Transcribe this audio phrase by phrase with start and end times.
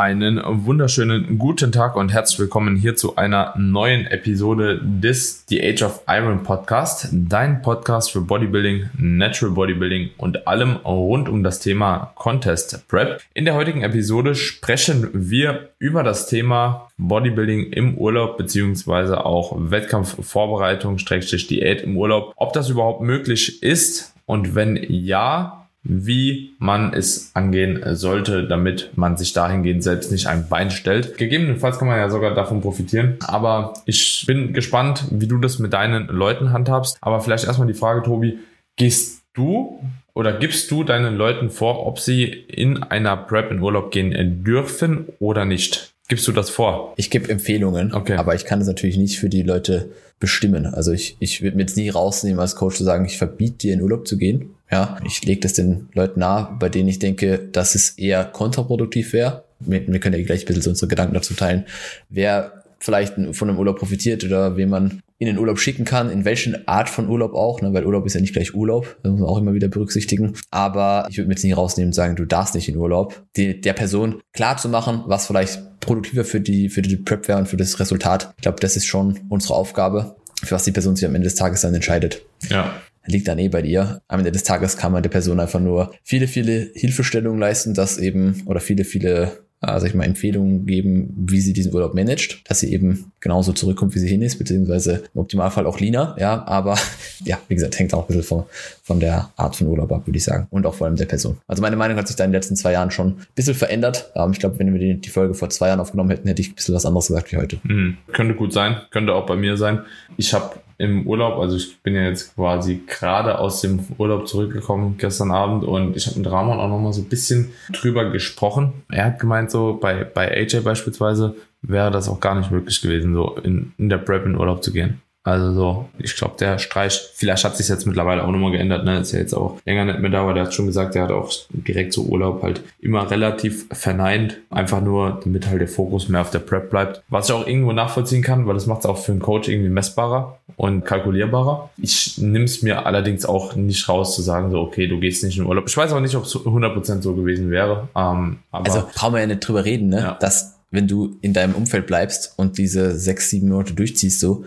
[0.00, 5.82] Einen wunderschönen guten Tag und herzlich willkommen hier zu einer neuen Episode des The Age
[5.82, 12.12] of Iron Podcast, dein Podcast für Bodybuilding, Natural Bodybuilding und allem rund um das Thema
[12.14, 13.20] Contest Prep.
[13.34, 20.96] In der heutigen Episode sprechen wir über das Thema Bodybuilding im Urlaub beziehungsweise auch Wettkampfvorbereitung,
[20.96, 27.82] Diät im Urlaub, ob das überhaupt möglich ist und wenn ja, wie man es angehen
[27.96, 31.16] sollte, damit man sich dahingehend selbst nicht ein Bein stellt.
[31.16, 33.16] Gegebenenfalls kann man ja sogar davon profitieren.
[33.20, 36.98] Aber ich bin gespannt, wie du das mit deinen Leuten handhabst.
[37.00, 38.38] Aber vielleicht erstmal die Frage, Tobi,
[38.76, 39.80] gehst du
[40.12, 45.06] oder gibst du deinen Leuten vor, ob sie in einer Prep in Urlaub gehen dürfen
[45.18, 45.94] oder nicht?
[46.08, 46.92] Gibst du das vor?
[46.96, 48.16] Ich gebe Empfehlungen, okay.
[48.16, 50.66] aber ich kann es natürlich nicht für die Leute bestimmen.
[50.66, 53.74] Also ich, ich würde mir jetzt nie rausnehmen als Coach zu sagen, ich verbiete dir
[53.74, 54.54] in Urlaub zu gehen.
[54.70, 59.12] Ja, ich lege das den Leuten nahe, bei denen ich denke, dass es eher kontraproduktiv
[59.12, 59.44] wäre.
[59.58, 61.66] Wir, wir können ja gleich ein bisschen so unsere Gedanken dazu teilen,
[62.08, 66.24] wer vielleicht von einem Urlaub profitiert oder wen man in den Urlaub schicken kann, in
[66.24, 69.20] welchen Art von Urlaub auch, ne, weil Urlaub ist ja nicht gleich Urlaub, das muss
[69.20, 70.32] man auch immer wieder berücksichtigen.
[70.50, 73.22] Aber ich würde mir jetzt nicht rausnehmen und sagen, du darfst nicht in Urlaub.
[73.36, 77.38] Die, der Person klar zu machen, was vielleicht produktiver für die, für die Prep wäre
[77.38, 78.32] und für das Resultat.
[78.36, 81.34] Ich glaube, das ist schon unsere Aufgabe, für was die Person sich am Ende des
[81.34, 82.22] Tages dann entscheidet.
[82.48, 84.02] Ja liegt dann eh bei dir.
[84.08, 87.98] Am Ende des Tages kann man der Person einfach nur viele, viele Hilfestellungen leisten, dass
[87.98, 92.48] eben, oder viele, viele äh, sag ich mal, Empfehlungen geben, wie sie diesen Urlaub managt,
[92.48, 96.46] dass sie eben genauso zurückkommt, wie sie hin ist, beziehungsweise im Optimalfall auch leaner, ja,
[96.46, 96.78] aber
[97.24, 98.44] ja, wie gesagt, hängt auch ein bisschen von,
[98.82, 101.38] von der Art von Urlaub ab, würde ich sagen, und auch vor allem der Person.
[101.46, 104.10] Also meine Meinung hat sich da in den letzten zwei Jahren schon ein bisschen verändert.
[104.14, 106.50] Ähm, ich glaube, wenn wir die, die Folge vor zwei Jahren aufgenommen hätten, hätte ich
[106.50, 107.58] ein bisschen was anderes gesagt wie heute.
[107.62, 107.98] Mhm.
[108.12, 109.80] Könnte gut sein, könnte auch bei mir sein.
[110.16, 114.96] Ich habe im Urlaub, also ich bin ja jetzt quasi gerade aus dem Urlaub zurückgekommen
[114.96, 118.72] gestern Abend und ich habe mit Ramon auch nochmal so ein bisschen drüber gesprochen.
[118.90, 123.12] Er hat gemeint, so bei, bei AJ beispielsweise wäre das auch gar nicht möglich gewesen,
[123.12, 125.02] so in, in der Prep in Urlaub zu gehen.
[125.22, 129.00] Also so, ich glaube, der Streich, vielleicht hat sich jetzt mittlerweile auch nochmal geändert, ne?
[129.00, 131.10] Ist ja jetzt auch länger nicht mehr da, aber der hat schon gesagt, der hat
[131.10, 134.38] auch direkt so Urlaub halt immer relativ verneint.
[134.48, 137.02] Einfach nur, damit halt der Fokus mehr auf der Prep bleibt.
[137.10, 139.68] Was ich auch irgendwo nachvollziehen kann, weil das macht es auch für einen Coach irgendwie
[139.68, 141.68] messbarer und kalkulierbarer.
[141.76, 145.36] Ich nehme es mir allerdings auch nicht raus zu sagen, so, okay, du gehst nicht
[145.36, 145.64] in Urlaub.
[145.68, 147.88] Ich weiß auch nicht, ob es 100% so gewesen wäre.
[147.94, 149.98] Ähm, aber also brauchen wir ja nicht drüber reden, ne?
[149.98, 150.18] Ja.
[150.18, 154.44] Dass wenn du in deinem Umfeld bleibst und diese sechs, sieben Monate durchziehst, so,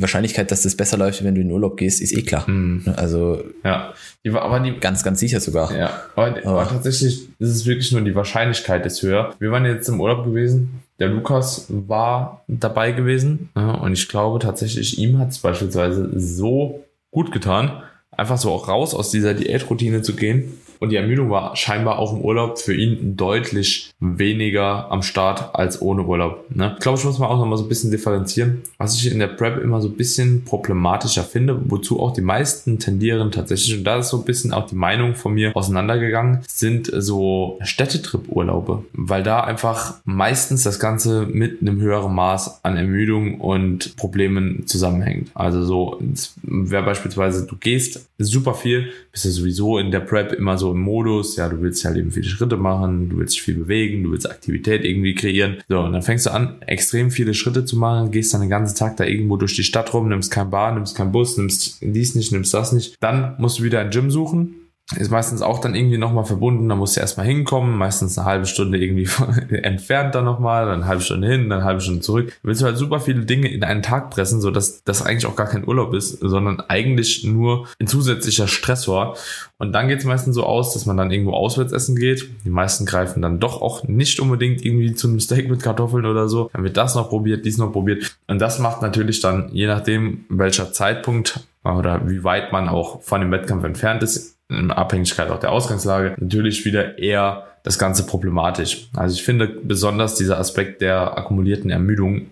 [0.00, 2.48] die Wahrscheinlichkeit, dass das besser läuft, wenn du in den Urlaub gehst, ist eh klar.
[2.48, 2.84] Mhm.
[2.96, 3.92] Also ja,
[4.24, 5.76] die, aber die ganz, ganz sicher sogar.
[5.76, 6.46] Ja, aber, aber.
[6.46, 9.34] aber tatsächlich ist es wirklich nur die Wahrscheinlichkeit ist höher.
[9.38, 10.80] Wir waren jetzt im Urlaub gewesen.
[10.98, 16.82] Der Lukas war dabei gewesen ja, und ich glaube tatsächlich, ihm hat es beispielsweise so
[17.10, 21.54] gut getan, einfach so auch raus aus dieser Diätroutine zu gehen und die Ermüdung war
[21.56, 26.44] scheinbar auch im Urlaub für ihn deutlich weniger am Start als ohne Urlaub.
[26.54, 26.72] Ne?
[26.74, 28.62] Ich glaube, ich muss mal auch noch mal so ein bisschen differenzieren.
[28.78, 32.78] Was ich in der Prep immer so ein bisschen problematischer finde, wozu auch die meisten
[32.78, 36.90] tendieren tatsächlich, und da ist so ein bisschen auch die Meinung von mir auseinandergegangen, sind
[36.92, 38.84] so Städtetrip-Urlaube.
[38.94, 45.30] Weil da einfach meistens das Ganze mit einem höheren Maß an Ermüdung und Problemen zusammenhängt.
[45.34, 46.00] Also so,
[46.42, 50.80] wäre beispielsweise, du gehst super viel, bist ja sowieso in der Prep immer so im
[50.80, 54.30] Modus, ja, du willst halt eben viele Schritte machen, du willst viel bewegen, du willst
[54.30, 55.58] Aktivität irgendwie kreieren.
[55.68, 58.76] So, und dann fängst du an, extrem viele Schritte zu machen, gehst dann den ganzen
[58.76, 62.14] Tag da irgendwo durch die Stadt rum, nimmst kein Bahn, nimmst keinen Bus, nimmst dies
[62.14, 62.96] nicht, nimmst das nicht.
[63.00, 64.54] Dann musst du wieder ein Gym suchen,
[64.96, 68.46] ist meistens auch dann irgendwie nochmal verbunden, da musst du erstmal hinkommen, meistens eine halbe
[68.46, 69.08] Stunde irgendwie
[69.62, 72.32] entfernt dann nochmal, dann eine halbe Stunde hin, dann eine halbe Stunde zurück.
[72.42, 75.36] Du willst halt super viele Dinge in einen Tag pressen, so dass das eigentlich auch
[75.36, 79.16] gar kein Urlaub ist, sondern eigentlich nur ein zusätzlicher Stressor.
[79.58, 82.28] Und dann geht es meistens so aus, dass man dann irgendwo auswärts essen geht.
[82.44, 86.28] Die meisten greifen dann doch auch nicht unbedingt irgendwie zu einem Steak mit Kartoffeln oder
[86.28, 86.50] so.
[86.52, 88.16] Dann wird das noch probiert, dies noch probiert.
[88.26, 93.20] Und das macht natürlich dann, je nachdem, welcher Zeitpunkt oder wie weit man auch von
[93.20, 98.88] dem Wettkampf entfernt ist, in Abhängigkeit auch der Ausgangslage, natürlich wieder eher das Ganze problematisch.
[98.96, 102.30] Also ich finde besonders dieser Aspekt der akkumulierten Ermüdung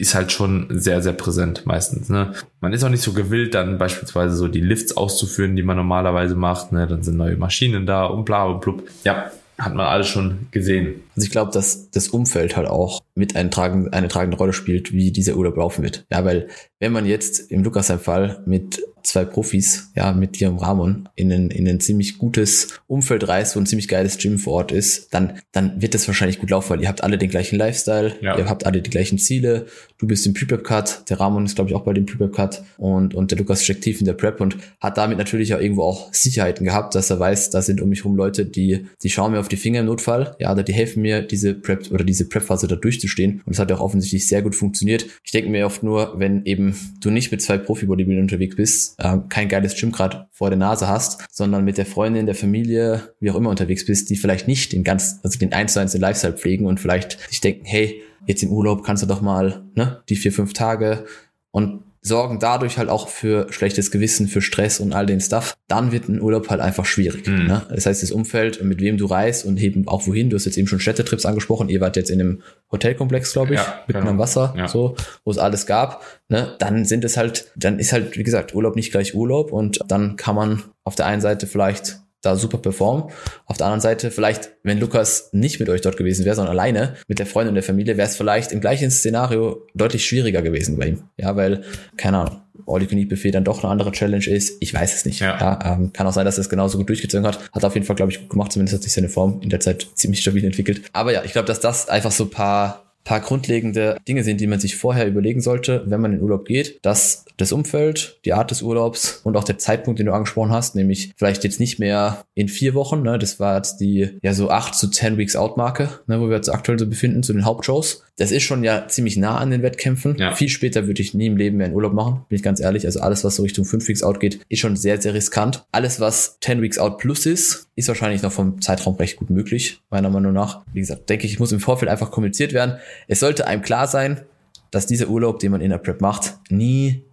[0.00, 2.08] ist halt schon sehr, sehr präsent meistens.
[2.08, 2.32] Ne?
[2.60, 6.36] Man ist auch nicht so gewillt, dann beispielsweise so die Lifts auszuführen, die man normalerweise
[6.36, 6.70] macht.
[6.70, 6.86] Ne?
[6.86, 8.88] Dann sind neue Maschinen da und bla und blub.
[9.02, 11.02] Ja, hat man alles schon gesehen.
[11.16, 14.92] Also ich glaube, dass das Umfeld halt auch mit eine tragende, eine tragende Rolle spielt,
[14.92, 16.06] wie dieser Urlaub laufen wird.
[16.12, 16.46] Ja, weil
[16.78, 21.32] wenn man jetzt im Lukas Fall mit zwei Profis, ja, mit dir und Ramon in
[21.32, 25.12] ein, in ein ziemlich gutes Umfeld reist, wo ein ziemlich geiles Gym vor Ort ist,
[25.12, 28.38] dann, dann wird das wahrscheinlich gut laufen, weil ihr habt alle den gleichen Lifestyle, ja.
[28.38, 29.66] ihr habt alle die gleichen Ziele,
[29.98, 32.62] du bist im Pre-Prep Cut, der Ramon ist glaube ich auch bei dem Pre-Prep Cut
[32.76, 35.82] und, und der Lukas steckt tief in der Prep und hat damit natürlich auch irgendwo
[35.82, 39.32] auch Sicherheiten gehabt, dass er weiß, da sind um mich rum Leute, die, die schauen
[39.32, 42.28] mir auf die Finger im Notfall, ja, oder die helfen mir, diese Prep oder diese
[42.28, 45.06] Prep-Phase da durchzustehen und das hat ja auch offensichtlich sehr gut funktioniert.
[45.24, 49.18] Ich denke mir oft nur, wenn eben du nicht mit zwei Profi-Bodybuildern unterwegs bist, äh,
[49.28, 53.30] kein geiles Gym gerade vor der Nase hast, sondern mit der Freundin, der Familie, wie
[53.30, 56.36] auch immer unterwegs bist, die vielleicht nicht den ganz, also den eins zu eins Lifestyle
[56.36, 60.16] pflegen und vielleicht sich denken, hey, jetzt im Urlaub kannst du doch mal, ne, die
[60.16, 61.06] vier, fünf Tage
[61.50, 65.92] und sorgen dadurch halt auch für schlechtes Gewissen, für Stress und all den Stuff, dann
[65.92, 67.26] wird ein Urlaub halt einfach schwierig.
[67.26, 67.46] Mhm.
[67.46, 67.66] Ne?
[67.70, 70.56] Das heißt, das Umfeld, mit wem du reist und eben auch wohin, du hast jetzt
[70.58, 74.12] eben schon Städtetrips angesprochen, ihr wart jetzt in einem Hotelkomplex, glaube ich, ja, mitten genau.
[74.12, 74.68] am Wasser, ja.
[74.68, 76.54] so, wo es alles gab, ne?
[76.58, 80.16] dann sind es halt, dann ist halt, wie gesagt, Urlaub nicht gleich Urlaub und dann
[80.16, 83.04] kann man auf der einen Seite vielleicht da super performen.
[83.46, 86.96] Auf der anderen Seite, vielleicht, wenn Lukas nicht mit euch dort gewesen wäre, sondern alleine
[87.06, 90.76] mit der Freundin und der Familie, wäre es vielleicht im gleichen Szenario deutlich schwieriger gewesen
[90.78, 91.02] bei ihm.
[91.16, 91.62] Ja, weil,
[91.96, 94.56] keine Ahnung, All You Can Eat Buffet dann doch eine andere Challenge ist.
[94.60, 95.20] Ich weiß es nicht.
[95.20, 95.38] Ja.
[95.38, 97.38] ja ähm, kann auch sein, dass er es genauso gut durchgezogen hat.
[97.52, 98.52] Hat auf jeden Fall, glaube ich, gut gemacht.
[98.52, 100.82] Zumindest hat sich seine Form in der Zeit ziemlich stabil entwickelt.
[100.92, 104.60] Aber ja, ich glaube, dass das einfach so paar paar grundlegende Dinge sind, die man
[104.60, 108.60] sich vorher überlegen sollte, wenn man in Urlaub geht, dass das Umfeld, die Art des
[108.60, 112.48] Urlaubs und auch der Zeitpunkt, den du angesprochen hast, nämlich vielleicht jetzt nicht mehr in
[112.48, 115.88] vier Wochen, ne, das war jetzt die ja so acht zu zehn Weeks Out Marke,
[116.06, 118.04] ne, wo wir jetzt aktuell so befinden zu den Hauptshows.
[118.18, 120.16] Das ist schon ja ziemlich nah an den Wettkämpfen.
[120.18, 120.34] Ja.
[120.34, 122.84] Viel später würde ich nie im Leben mehr in Urlaub machen, bin ich ganz ehrlich.
[122.84, 125.64] Also alles, was so Richtung fünf Weeks Out geht, ist schon sehr, sehr riskant.
[125.70, 129.80] Alles, was 10 Weeks Out plus ist, ist wahrscheinlich noch vom Zeitraum recht gut möglich,
[129.88, 130.62] meiner Meinung nach.
[130.72, 132.78] Wie gesagt, denke ich, muss im Vorfeld einfach kommuniziert werden.
[133.06, 134.22] Es sollte einem klar sein,
[134.70, 137.04] dass dieser Urlaub, den man in der Prep macht, nie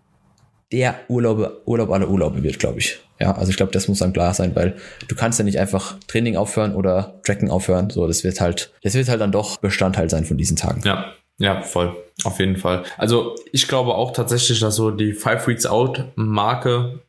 [0.72, 3.00] der Urlaub, Urlaub aller Urlaube wird, glaube ich.
[3.20, 4.76] Ja, also ich glaube, das muss dann klar sein, weil
[5.08, 7.90] du kannst ja nicht einfach Training aufhören oder Tracken aufhören.
[7.90, 10.82] So, das wird halt, das wird halt dann doch Bestandteil sein von diesen Tagen.
[10.84, 11.96] Ja, ja, voll.
[12.24, 12.84] Auf jeden Fall.
[12.98, 17.00] Also ich glaube auch tatsächlich, dass so die Five Weeks Out Marke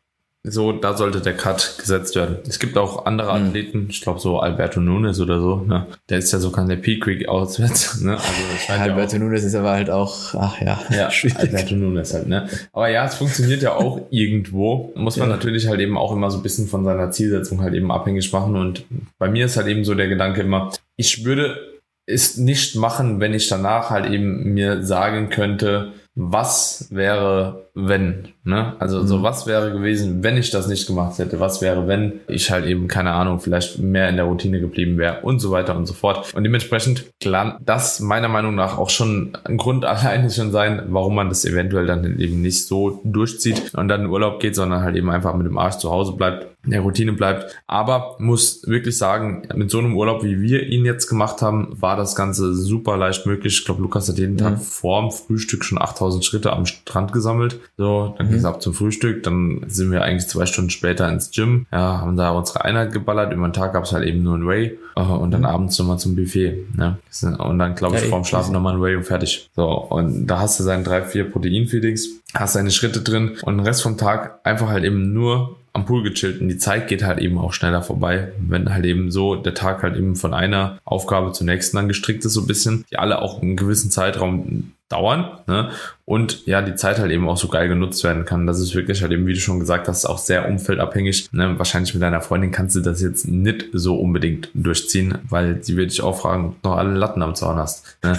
[0.49, 2.39] so, da sollte der Cut gesetzt werden.
[2.49, 3.49] Es gibt auch andere mhm.
[3.49, 5.87] Athleten, ich glaube so Alberto Nunes oder so, ne?
[6.09, 8.13] Der ist ja so kein der Peak Creek auswärts, ne?
[8.17, 10.81] Also Alberto ja Nunes ist aber halt auch, ach ja.
[10.91, 12.49] Ja, Alberto Nunes halt, ne?
[12.73, 14.93] Aber ja, es funktioniert ja auch irgendwo.
[14.95, 15.37] Muss man ja.
[15.37, 18.57] natürlich halt eben auch immer so ein bisschen von seiner Zielsetzung halt eben abhängig machen.
[18.57, 18.85] Und
[19.19, 21.76] bei mir ist halt eben so der Gedanke immer, ich würde
[22.07, 28.75] es nicht machen, wenn ich danach halt eben mir sagen könnte, was wäre, wenn, ne?
[28.79, 29.23] Also so, mhm.
[29.23, 31.41] was wäre gewesen, wenn ich das nicht gemacht hätte?
[31.41, 35.21] Was wäre, wenn ich halt eben, keine Ahnung, vielleicht mehr in der Routine geblieben wäre
[35.21, 36.33] und so weiter und so fort.
[36.33, 41.15] Und dementsprechend klar, das meiner Meinung nach auch schon ein Grund alleine schon sein, warum
[41.15, 44.97] man das eventuell dann eben nicht so durchzieht und dann in Urlaub geht, sondern halt
[44.97, 47.57] eben einfach mit dem Arsch zu Hause bleibt, der Routine bleibt.
[47.67, 51.97] Aber muss wirklich sagen, mit so einem Urlaub, wie wir ihn jetzt gemacht haben, war
[51.97, 53.59] das Ganze super leicht möglich.
[53.59, 54.39] Ich glaube, Lukas hat jeden mhm.
[54.39, 57.61] Tag vorm Frühstück schon 8000 8000 Schritte am Strand gesammelt.
[57.77, 58.31] So, dann mhm.
[58.31, 59.23] ging es ab zum Frühstück.
[59.23, 61.67] Dann sind wir eigentlich zwei Stunden später ins Gym.
[61.73, 63.33] Ja, haben da unsere Einheit geballert.
[63.33, 64.79] Über den Tag gab es halt eben nur ein Way.
[64.99, 65.47] Uh, und dann mhm.
[65.47, 66.67] abends nochmal zum Buffet.
[66.75, 66.97] Ne?
[67.39, 69.51] Und dann, glaube ich, ja, vorm Schlafen nochmal ein Way und fertig.
[69.55, 73.67] So, und da hast du seine drei, vier Protein-Feedings, hast deine Schritte drin und den
[73.67, 77.19] Rest vom Tag einfach halt eben nur am Pool gechillt und die Zeit geht halt
[77.19, 81.33] eben auch schneller vorbei, wenn halt eben so der Tag halt eben von einer Aufgabe
[81.33, 85.41] zur nächsten dann gestrickt ist so ein bisschen, die alle auch einen gewissen Zeitraum dauern
[85.49, 85.71] ne?
[86.05, 88.47] und ja, die Zeit halt eben auch so geil genutzt werden kann.
[88.47, 91.33] Das ist wirklich halt eben, wie du schon gesagt hast, auch sehr umfeldabhängig.
[91.33, 91.59] Ne?
[91.59, 95.91] Wahrscheinlich mit deiner Freundin kannst du das jetzt nicht so unbedingt durchziehen, weil sie wird
[95.91, 97.99] dich auch fragen, ob du noch alle Latten am Zaun hast.
[98.05, 98.13] Ne?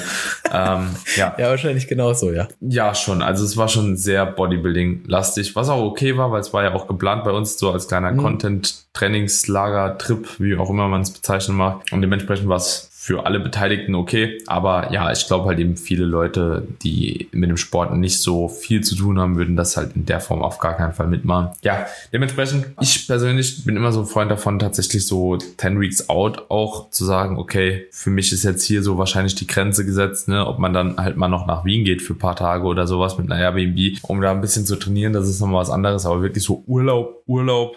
[0.52, 1.36] ähm, ja.
[1.38, 2.50] ja, wahrscheinlich genauso, ja.
[2.60, 3.22] Ja, schon.
[3.22, 6.88] Also es war schon sehr Bodybuilding-lastig, was auch okay war, weil es war ja auch
[6.88, 8.18] geplant bei uns so als kleiner mhm.
[8.18, 11.86] Content-Trainingslager, Trip, wie auch immer man es bezeichnen mag.
[11.92, 14.42] Und dementsprechend war es für alle Beteiligten okay.
[14.48, 18.82] Aber ja, ich glaube halt eben viele Leute, die mit dem Sport nicht so viel
[18.82, 21.52] zu tun haben, würden das halt in der Form auf gar keinen Fall mitmachen.
[21.62, 26.48] Ja, dementsprechend, ich persönlich bin immer so ein Freund davon, tatsächlich so 10 Weeks out
[26.50, 30.46] auch zu sagen, okay, für mich ist jetzt hier so wahrscheinlich die Grenze gesetzt, ne,
[30.46, 33.18] ob man dann halt mal noch nach Wien geht für ein paar Tage oder sowas
[33.18, 36.22] mit einer Airbnb, um da ein bisschen zu trainieren, das ist nochmal was anderes, aber
[36.22, 37.74] wirklich so Urlaub, Urlaub,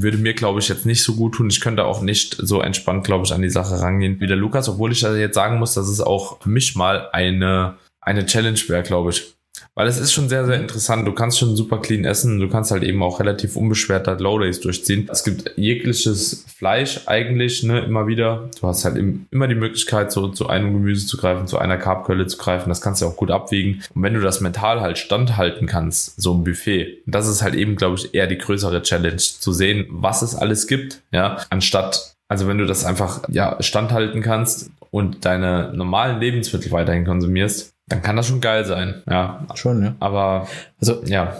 [0.00, 1.50] würde mir, glaube ich, jetzt nicht so gut tun.
[1.50, 4.68] Ich könnte auch nicht so entspannt, glaube ich, an die Sache rangehen wie der Lukas,
[4.68, 8.58] obwohl ich also jetzt sagen muss, dass es auch für mich mal eine, eine Challenge
[8.68, 9.34] wäre, glaube ich.
[9.74, 11.06] Weil es ist schon sehr, sehr interessant.
[11.06, 12.40] Du kannst schon super clean essen.
[12.40, 15.08] Du kannst halt eben auch relativ unbeschwert halt Low Days durchziehen.
[15.10, 18.50] Es gibt jegliches Fleisch eigentlich, ne, immer wieder.
[18.60, 22.26] Du hast halt immer die Möglichkeit, so zu einem Gemüse zu greifen, zu einer Carbquelle
[22.26, 22.68] zu greifen.
[22.68, 23.82] Das kannst du auch gut abwiegen.
[23.94, 27.76] Und wenn du das mental halt standhalten kannst, so ein Buffet, das ist halt eben,
[27.76, 32.48] glaube ich, eher die größere Challenge, zu sehen, was es alles gibt, ja, anstatt also
[32.48, 38.16] wenn du das einfach ja standhalten kannst und deine normalen Lebensmittel weiterhin konsumierst, dann kann
[38.16, 39.02] das schon geil sein.
[39.08, 39.46] Ja.
[39.54, 39.94] Schon, ja.
[40.00, 40.48] Aber
[40.80, 41.36] also ja,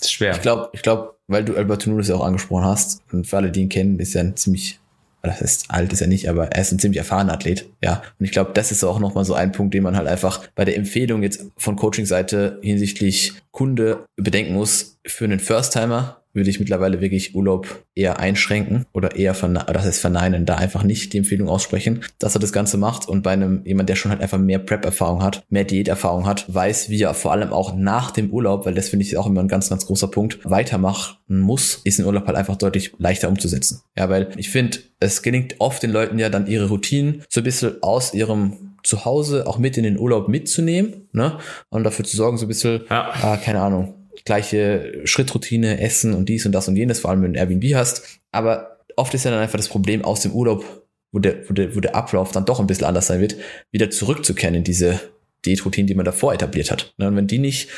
[0.00, 0.32] ist schwer.
[0.32, 3.50] Ich glaube, ich glaube, weil du Alberto Nunes ja auch angesprochen hast und für alle,
[3.50, 4.78] die ihn kennen, ist er ein ziemlich
[5.24, 8.02] das heißt, alt ist er nicht, aber er ist ein ziemlich erfahrener Athlet, ja.
[8.18, 10.64] Und ich glaube, das ist auch nochmal so ein Punkt, den man halt einfach bei
[10.64, 14.98] der Empfehlung jetzt von Coaching-Seite hinsichtlich Kunde bedenken muss.
[15.06, 20.00] Für einen First-Timer würde ich mittlerweile wirklich Urlaub eher einschränken oder eher verne das heißt
[20.00, 23.62] verneinen, da einfach nicht die Empfehlung aussprechen, dass er das Ganze macht und bei einem
[23.64, 27.32] jemand, der schon halt einfach mehr Prep-Erfahrung hat, mehr Diät-Erfahrung hat, weiß, wie er vor
[27.32, 30.08] allem auch nach dem Urlaub, weil das finde ich auch immer ein ganz, ganz großer
[30.08, 33.82] Punkt, weitermachen muss, ist ein Urlaub halt einfach deutlich leichter umzusetzen.
[33.96, 37.44] Ja, weil ich finde, es gelingt oft den Leuten ja dann ihre Routinen so ein
[37.44, 41.38] bisschen aus ihrem Zuhause auch mit in den Urlaub mitzunehmen, ne?
[41.70, 43.34] Und dafür zu sorgen, so ein bisschen, ja.
[43.34, 47.32] äh, keine Ahnung, gleiche Schrittroutine, Essen und dies und das und jenes, vor allem wenn
[47.32, 48.20] du ein Airbnb hast.
[48.30, 50.64] Aber oft ist ja dann einfach das Problem aus dem Urlaub,
[51.12, 53.36] wo der, wo der, wo der Ablauf dann doch ein bisschen anders sein wird,
[53.70, 55.00] wieder zurückzukehren in diese
[55.44, 56.94] Diätroutine, die man davor etabliert hat.
[56.98, 57.68] Ne, und wenn die nicht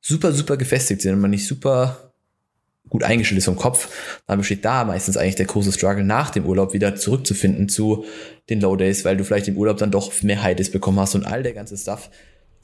[0.00, 2.12] super, super gefestigt sind und man nicht super
[2.88, 3.88] gut eingestellt ist im Kopf,
[4.26, 8.04] dann besteht da meistens eigentlich der große Struggle nach dem Urlaub wieder zurückzufinden zu
[8.48, 11.24] den Low Days, weil du vielleicht im Urlaub dann doch mehr Heides bekommen hast und
[11.24, 12.10] all der ganze Stuff,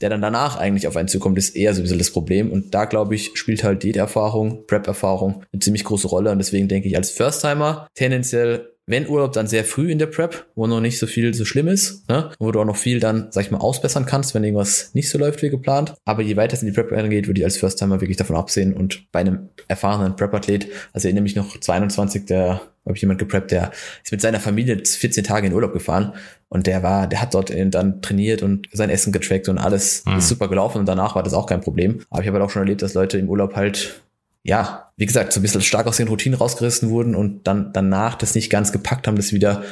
[0.01, 2.51] der dann danach eigentlich auf einen zukommt, ist eher so ein bisschen das Problem.
[2.51, 6.31] Und da, glaube ich, spielt halt die Erfahrung, Prep-Erfahrung eine ziemlich große Rolle.
[6.31, 10.47] Und deswegen denke ich als First-Timer tendenziell wenn Urlaub, dann sehr früh in der Prep,
[10.55, 12.31] wo noch nicht so viel so schlimm ist, ne?
[12.39, 15.17] wo du auch noch viel dann, sag ich mal, ausbessern kannst, wenn irgendwas nicht so
[15.17, 15.95] läuft wie geplant.
[16.05, 18.73] Aber je weiter es in die Prep reingeht, würde ich als First-Timer wirklich davon absehen
[18.73, 23.51] und bei einem erfahrenen Prep-Athlet, also erinnere mich noch 22, der habe ich jemand gepreppt,
[23.51, 26.13] der ist mit seiner Familie 14 Tage in Urlaub gefahren
[26.47, 30.17] und der war, der hat dort dann trainiert und sein Essen getrackt und alles mhm.
[30.17, 32.05] ist super gelaufen und danach war das auch kein Problem.
[32.09, 34.01] Aber ich habe halt auch schon erlebt, dass Leute im Urlaub halt
[34.47, 38.15] ja, wie gesagt, so ein bisschen stark aus den Routinen rausgerissen wurden und dann danach
[38.15, 39.63] das nicht ganz gepackt haben, das wieder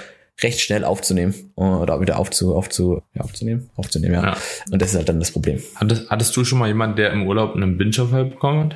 [0.43, 4.23] recht schnell aufzunehmen oder wieder aufzu, aufzu, ja, aufzunehmen, aufzunehmen, ja.
[4.23, 4.37] ja.
[4.69, 5.63] Und das ist halt dann das Problem.
[5.75, 8.75] Hattest, hattest du schon mal jemanden, der im Urlaub einen Binge-Fall bekommen hat?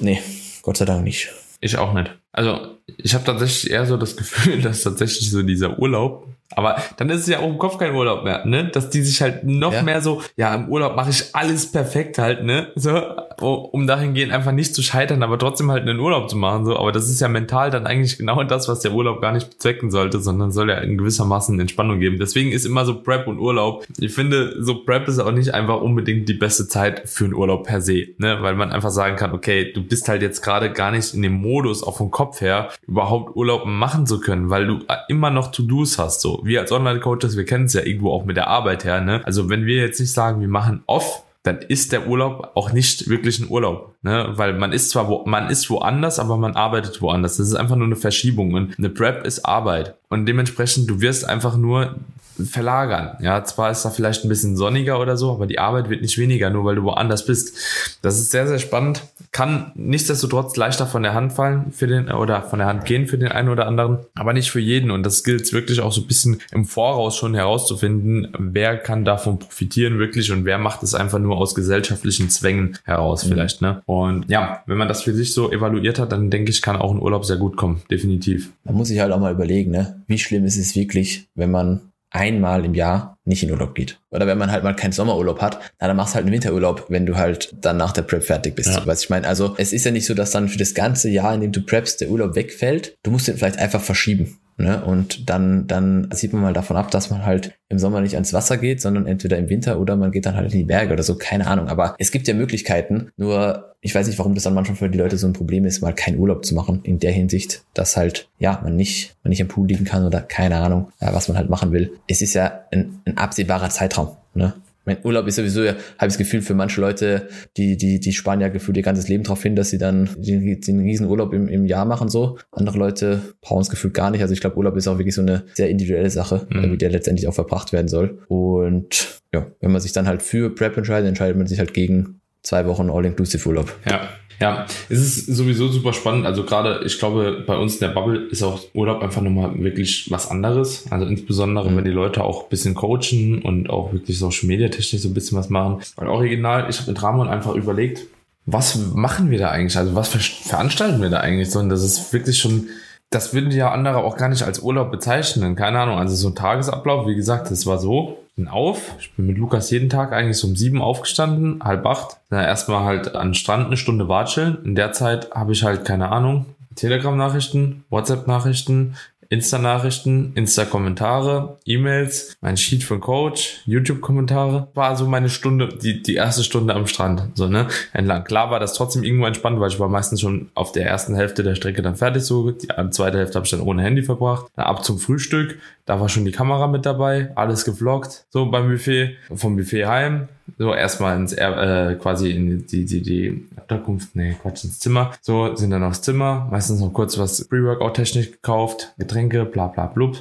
[0.00, 0.20] Nee,
[0.60, 1.32] Gott sei Dank nicht.
[1.60, 2.14] Ich auch nicht.
[2.32, 7.10] Also ich habe tatsächlich eher so das Gefühl, dass tatsächlich so dieser Urlaub aber dann
[7.10, 8.68] ist es ja auch im Kopf kein Urlaub mehr, ne?
[8.68, 9.82] Dass die sich halt noch ja.
[9.82, 12.68] mehr so, ja, im Urlaub mache ich alles perfekt halt, ne?
[12.74, 12.90] So,
[13.38, 16.76] um dahingehend einfach nicht zu scheitern, aber trotzdem halt einen Urlaub zu machen, so.
[16.78, 19.90] Aber das ist ja mental dann eigentlich genau das, was der Urlaub gar nicht bezwecken
[19.90, 22.18] sollte, sondern soll ja in gewissermaßen Entspannung geben.
[22.18, 23.86] Deswegen ist immer so Prep und Urlaub.
[23.98, 27.66] Ich finde, so Prep ist auch nicht einfach unbedingt die beste Zeit für einen Urlaub
[27.66, 28.38] per se, ne?
[28.40, 31.34] Weil man einfach sagen kann, okay, du bist halt jetzt gerade gar nicht in dem
[31.34, 36.00] Modus, auch vom Kopf her, überhaupt Urlaub machen zu können, weil du immer noch To-Dos
[36.00, 39.00] hast, so wir als Online-Coaches, wir kennen es ja irgendwo auch mit der Arbeit her.
[39.00, 39.20] Ne?
[39.24, 43.08] Also wenn wir jetzt nicht sagen, wir machen off, dann ist der Urlaub auch nicht
[43.08, 44.32] wirklich ein Urlaub, ne?
[44.32, 47.36] Weil man ist zwar wo, man ist woanders, aber man arbeitet woanders.
[47.36, 51.24] Das ist einfach nur eine Verschiebung und eine Prep ist Arbeit und dementsprechend du wirst
[51.24, 51.96] einfach nur
[52.44, 53.16] verlagern.
[53.20, 56.18] Ja, zwar ist da vielleicht ein bisschen sonniger oder so, aber die Arbeit wird nicht
[56.18, 57.56] weniger, nur weil du woanders bist.
[58.02, 59.02] Das ist sehr, sehr spannend.
[59.32, 63.18] Kann nichtsdestotrotz leichter von der Hand fallen für den oder von der Hand gehen für
[63.18, 64.90] den einen oder anderen, aber nicht für jeden.
[64.90, 69.38] Und das gilt wirklich auch so ein bisschen im Voraus schon herauszufinden, wer kann davon
[69.38, 73.30] profitieren wirklich und wer macht es einfach nur aus gesellschaftlichen Zwängen heraus mhm.
[73.30, 73.62] vielleicht.
[73.62, 73.82] Ne?
[73.86, 76.92] Und ja, wenn man das für sich so evaluiert hat, dann denke ich, kann auch
[76.92, 77.82] ein Urlaub sehr gut kommen.
[77.90, 78.50] Definitiv.
[78.64, 79.97] Man muss sich halt auch mal überlegen, ne?
[80.08, 84.00] Wie schlimm ist es wirklich, wenn man einmal im Jahr nicht in Urlaub geht.
[84.10, 86.86] Oder wenn man halt mal keinen Sommerurlaub hat, na, dann machst du halt einen Winterurlaub,
[86.88, 88.70] wenn du halt dann nach der Prep fertig bist.
[88.70, 88.86] Ja.
[88.86, 91.34] Was ich meine, also es ist ja nicht so, dass dann für das ganze Jahr,
[91.34, 92.96] in dem du preppst, der Urlaub wegfällt.
[93.02, 94.38] Du musst den vielleicht einfach verschieben.
[94.60, 94.84] Ne?
[94.84, 98.32] Und dann, dann sieht man mal davon ab, dass man halt im Sommer nicht ans
[98.32, 101.04] Wasser geht, sondern entweder im Winter oder man geht dann halt in die Berge oder
[101.04, 101.68] so, keine Ahnung.
[101.68, 104.98] Aber es gibt ja Möglichkeiten, nur ich weiß nicht, warum das dann manchmal für die
[104.98, 108.28] Leute so ein Problem ist, mal keinen Urlaub zu machen, in der Hinsicht, dass halt,
[108.40, 111.48] ja, man nicht, man nicht am Pool liegen kann oder keine Ahnung, was man halt
[111.50, 111.92] machen will.
[112.08, 114.16] Es ist ja ein, ein absehbarer Zeitraum.
[114.34, 114.54] Ne?
[114.88, 117.28] Mein Urlaub ist sowieso, ja, habe ich das Gefühl, für manche Leute,
[117.58, 120.62] die, die, die sparen ja gefühlt ihr ganzes Leben darauf hin, dass sie dann den,
[120.62, 122.38] den riesen Urlaub im, im Jahr machen, so.
[122.52, 124.22] Andere Leute brauchen es gefühlt gar nicht.
[124.22, 126.72] Also ich glaube, Urlaub ist auch wirklich so eine sehr individuelle Sache, mhm.
[126.72, 128.22] wie der letztendlich auch verbracht werden soll.
[128.28, 132.22] Und ja, wenn man sich dann halt für Prep entscheidet, entscheidet man sich halt gegen
[132.42, 133.72] zwei Wochen All-Inclusive-Urlaub.
[133.88, 134.08] Ja.
[134.40, 136.24] Ja, es ist sowieso super spannend.
[136.24, 140.10] Also gerade, ich glaube, bei uns in der Bubble ist auch Urlaub einfach nochmal wirklich
[140.10, 140.84] was anderes.
[140.90, 141.76] Also insbesondere, mhm.
[141.76, 145.14] wenn die Leute auch ein bisschen coachen und auch wirklich Social Media technisch so ein
[145.14, 145.80] bisschen was machen.
[145.96, 148.06] Weil original, ich habe mit Ramon einfach überlegt,
[148.46, 149.76] was machen wir da eigentlich?
[149.76, 151.50] Also was veranstalten wir da eigentlich?
[151.50, 152.68] Sondern das ist wirklich schon,
[153.10, 155.56] das würden ja andere auch gar nicht als Urlaub bezeichnen.
[155.56, 155.98] Keine Ahnung.
[155.98, 158.94] Also so ein Tagesablauf, wie gesagt, das war so bin auf.
[159.00, 162.18] Ich bin mit Lukas jeden Tag eigentlich so um sieben aufgestanden, halb acht.
[162.30, 164.58] Na, erstmal halt an den Strand eine Stunde watscheln.
[164.64, 168.94] In der Zeit habe ich halt, keine Ahnung, Telegram-Nachrichten, WhatsApp-Nachrichten,
[169.30, 174.68] Insta-Nachrichten, Insta-Kommentare, E-Mails, mein Sheet für Coach, YouTube-Kommentare.
[174.74, 178.24] War so meine Stunde, die, die erste Stunde am Strand, so, ne, entlang.
[178.24, 181.42] Klar war das trotzdem irgendwo entspannt, weil ich war meistens schon auf der ersten Hälfte
[181.42, 182.50] der Strecke dann fertig, so.
[182.50, 184.46] Die zweite Hälfte habe ich dann ohne Handy verbracht.
[184.56, 188.68] Dann ab zum Frühstück, da war schon die Kamera mit dabei, alles gevloggt, so beim
[188.68, 194.36] Buffet, vom Buffet heim, so erstmal ins, äh, quasi in die, die, die Unterkunft, nee,
[194.40, 199.44] Quatsch, ins Zimmer, so, sind dann aufs Zimmer, meistens noch kurz was Pre-Workout-technisch gekauft, Getränke,
[199.44, 200.16] bla, bla, blub,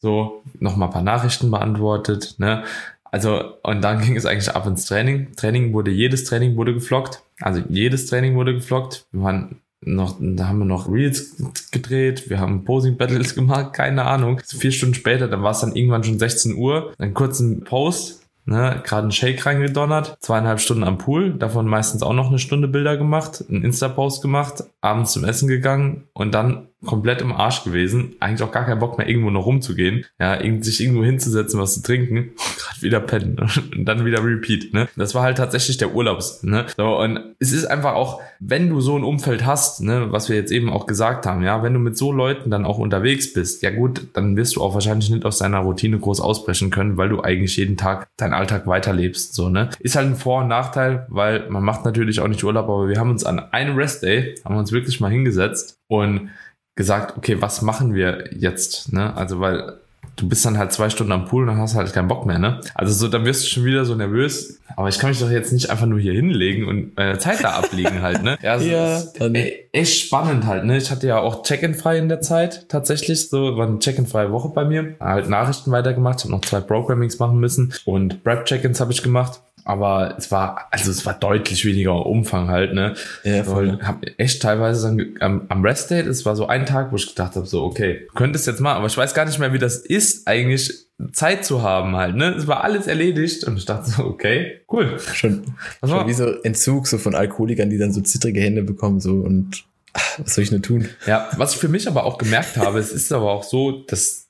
[0.00, 2.64] so, nochmal ein paar Nachrichten beantwortet, ne,
[3.10, 5.28] also, und dann ging es eigentlich ab ins Training.
[5.34, 7.22] Training wurde, jedes Training wurde gefloggt.
[7.40, 9.06] Also jedes Training wurde gefloggt.
[9.12, 11.36] Wir waren noch, da haben wir noch Reels
[11.70, 14.40] gedreht, wir haben Posing Battles gemacht, keine Ahnung.
[14.44, 18.80] Vier Stunden später, dann war es dann irgendwann schon 16 Uhr, einen kurzen Post, ne,
[18.82, 22.96] gerade einen Shake reingedonnert, zweieinhalb Stunden am Pool, davon meistens auch noch eine Stunde Bilder
[22.96, 28.14] gemacht, einen Insta-Post gemacht, abends zum Essen gegangen und dann komplett im Arsch gewesen.
[28.20, 30.04] Eigentlich auch gar keinen Bock mehr, irgendwo noch rumzugehen.
[30.18, 32.30] Ja, sich irgendwo hinzusetzen, was zu trinken.
[32.58, 33.36] Gerade wieder pennen.
[33.76, 34.72] Und dann wieder Repeat.
[34.72, 34.88] Ne?
[34.96, 36.42] Das war halt tatsächlich der Urlaubs.
[36.42, 36.66] Ne?
[36.76, 40.36] So, und es ist einfach auch, wenn du so ein Umfeld hast, ne, was wir
[40.36, 43.62] jetzt eben auch gesagt haben, ja, wenn du mit so Leuten dann auch unterwegs bist,
[43.62, 47.08] ja gut, dann wirst du auch wahrscheinlich nicht aus deiner Routine groß ausbrechen können, weil
[47.08, 49.34] du eigentlich jeden Tag deinen Alltag weiterlebst.
[49.34, 49.70] So, ne?
[49.80, 53.00] Ist halt ein Vor- und Nachteil, weil man macht natürlich auch nicht Urlaub, aber wir
[53.00, 56.30] haben uns an einem Rest-Day, haben wir uns wirklich mal hingesetzt und
[56.78, 58.92] gesagt, okay, was machen wir jetzt?
[58.92, 59.14] Ne?
[59.16, 59.78] Also, weil
[60.14, 62.24] du bist dann halt zwei Stunden am Pool und dann hast du halt keinen Bock
[62.24, 62.60] mehr, ne?
[62.74, 64.60] Also so, dann wirst du schon wieder so nervös.
[64.76, 67.50] Aber ich kann mich doch jetzt nicht einfach nur hier hinlegen und meine Zeit da
[67.50, 68.38] abliegen halt, ne?
[68.42, 70.76] Ja, also ja dann echt spannend halt, ne?
[70.76, 73.28] Ich hatte ja auch Check-in frei in der Zeit, tatsächlich.
[73.28, 74.94] So, war eine Check-in freie Woche bei mir.
[75.00, 80.14] Halt Nachrichten weitergemacht, habe noch zwei Programmings machen müssen und Prep-Check-ins habe ich gemacht aber
[80.18, 82.94] es war, also es war deutlich weniger Umfang halt, ne?
[83.24, 83.68] Ja, voll.
[83.68, 86.96] Und hab echt teilweise dann am, am Rest Date, es war so ein Tag, wo
[86.96, 89.58] ich gedacht habe, so, okay, könntest jetzt mal, aber ich weiß gar nicht mehr, wie
[89.58, 92.34] das ist, eigentlich Zeit zu haben halt, ne?
[92.34, 94.98] Es war alles erledigt und ich dachte so, okay, cool.
[95.14, 95.44] Schon,
[95.80, 99.12] was schon wie so Entzug so von Alkoholikern, die dann so zittrige Hände bekommen so
[99.12, 100.88] und ach, was soll ich nur tun?
[101.06, 104.27] Ja, was ich für mich aber auch gemerkt habe, es ist aber auch so, dass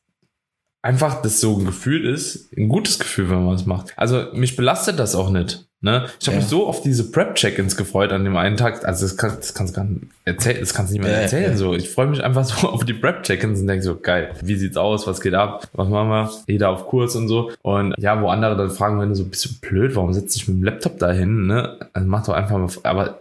[0.88, 3.92] einfach das so ein Gefühl ist, ein gutes Gefühl, wenn man es macht.
[3.96, 5.66] Also mich belastet das auch nicht.
[5.82, 6.06] Ne?
[6.18, 6.40] Ich habe ja.
[6.40, 8.86] mich so auf diese Prep-Check-ins gefreut an dem einen Tag.
[8.86, 11.50] Also das, kann, das kannst du gar nicht erzählen, das kannst du nicht mehr erzählen.
[11.50, 11.56] Ja.
[11.58, 14.78] So, ich freue mich einfach so auf die Prep-Check-ins und denke so, geil, wie sieht's
[14.78, 16.30] aus, was geht ab, was machen wir?
[16.46, 17.52] Jeder auf Kurs und so.
[17.60, 20.48] Und ja, wo andere dann fragen, wenn du so bist du blöd, warum setzt dich
[20.48, 21.46] mit dem Laptop dahin?
[21.46, 21.76] Ne?
[21.92, 23.20] Also mach doch einfach mal, aber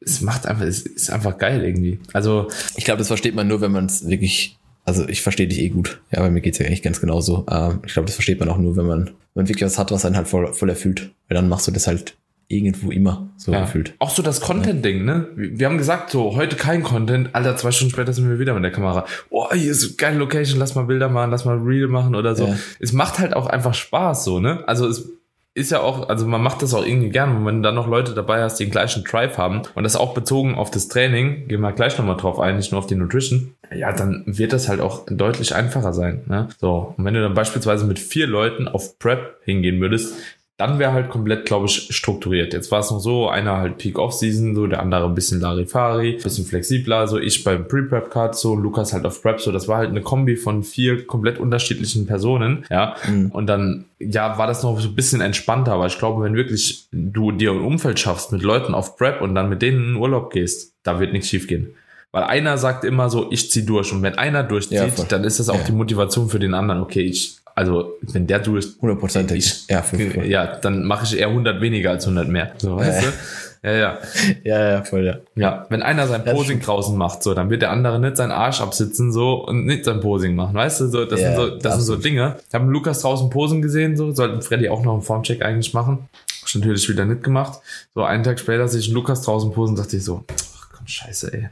[0.00, 2.00] es macht einfach, es ist einfach geil irgendwie.
[2.12, 4.57] Also ich glaube, das versteht man nur, wenn man es wirklich
[4.88, 6.00] also ich verstehe dich eh gut.
[6.10, 7.44] Ja, bei mir geht's ja eigentlich ganz genauso.
[7.50, 9.92] Ähm, ich glaube, das versteht man auch nur, wenn man, wenn man wirklich was hat,
[9.92, 11.10] was einen halt voll, voll erfüllt.
[11.28, 12.16] Weil dann machst du das halt
[12.48, 13.60] irgendwo immer so ja.
[13.60, 13.92] gefühlt.
[13.98, 15.28] Auch so das Content-Ding, ne?
[15.36, 18.64] Wir haben gesagt, so, heute kein Content, Alter, zwei Stunden später sind wir wieder mit
[18.64, 19.04] der Kamera.
[19.28, 22.34] Oh, hier ist eine geile Location, lass mal Bilder machen, lass mal Reel machen oder
[22.34, 22.46] so.
[22.46, 22.56] Ja.
[22.80, 24.66] Es macht halt auch einfach Spaß, so, ne?
[24.66, 25.10] Also es
[25.58, 28.14] ist ja auch, also man macht das auch irgendwie gern, wenn du dann noch Leute
[28.14, 31.60] dabei hast, die den gleichen Drive haben und das auch bezogen auf das Training, gehen
[31.60, 34.80] wir gleich nochmal drauf ein, nicht nur auf die Nutrition, ja, dann wird das halt
[34.80, 36.22] auch deutlich einfacher sein.
[36.26, 36.48] Ne?
[36.58, 40.14] So, und wenn du dann beispielsweise mit vier Leuten auf Prep hingehen würdest,
[40.58, 42.52] dann wäre halt komplett, glaube ich, strukturiert.
[42.52, 46.44] Jetzt war es noch so, einer halt Peak-Off-Season, so der andere ein bisschen Larifari, bisschen
[46.44, 50.02] flexibler, so ich beim Pre-Prep-Card, so Lukas halt auf Prep, so das war halt eine
[50.02, 52.96] Kombi von vier komplett unterschiedlichen Personen, ja.
[53.08, 53.30] Mhm.
[53.30, 56.88] Und dann, ja, war das noch so ein bisschen entspannter, aber ich glaube, wenn wirklich
[56.90, 60.32] du dir ein Umfeld schaffst mit Leuten auf Prep und dann mit denen in Urlaub
[60.32, 61.70] gehst, da wird nichts schief gehen.
[62.10, 63.92] Weil einer sagt immer so, ich zieh durch.
[63.92, 65.64] Und wenn einer durchzieht, ja, dann ist das auch ja.
[65.64, 66.80] die Motivation für den anderen.
[66.80, 69.82] Okay, ich also wenn der du ist, hundertprozentig, ja,
[70.22, 72.52] ja, dann mache ich eher 100 weniger als 100 mehr.
[72.58, 73.68] So, weißt du?
[73.68, 73.98] Ja, ja.
[74.44, 75.16] Ja, ja, voll, ja.
[75.34, 78.60] Ja, wenn einer sein Posing draußen macht, so, dann wird der andere nicht seinen Arsch
[78.60, 81.74] absitzen, so, und nicht sein Posing machen, weißt du, so, das ja, sind so, das
[81.74, 82.36] sind so Dinge.
[82.46, 86.08] Ich habe Lukas draußen Posen gesehen, so, sollten Freddy auch noch einen Formcheck eigentlich machen.
[86.42, 87.58] Hab natürlich wieder nicht gemacht.
[87.92, 91.32] So, einen Tag später sehe ich Lukas draußen posen, dachte ich so, ach komm, scheiße,
[91.34, 91.48] ey.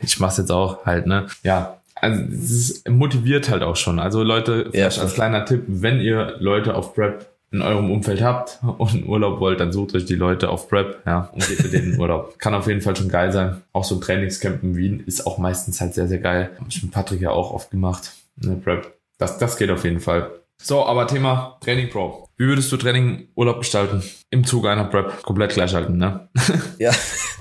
[0.00, 1.26] Ich mach's jetzt auch halt, ne?
[1.42, 3.98] Ja, also es motiviert halt auch schon.
[3.98, 8.60] Also Leute, ja, als kleiner Tipp, wenn ihr Leute auf Prep in eurem Umfeld habt
[8.78, 11.72] und einen Urlaub wollt, dann sucht euch die Leute auf Prep, ja, und geht mit
[11.72, 12.38] denen in Urlaub.
[12.38, 13.62] Kann auf jeden Fall schon geil sein.
[13.72, 16.50] Auch so ein Trainingscamp in Wien ist auch meistens halt sehr, sehr geil.
[16.58, 18.12] Hab ich mit Patrick ja auch oft gemacht.
[18.36, 18.94] Ne, Prep.
[19.18, 20.30] Das, das geht auf jeden Fall.
[20.62, 22.28] So, aber Thema Training Pro.
[22.36, 24.02] Wie würdest du Training Urlaub gestalten?
[24.30, 26.28] Im Zug einer Prep komplett gleich halten, ne?
[26.78, 26.92] Ja,